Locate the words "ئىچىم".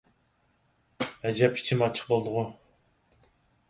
1.63-1.87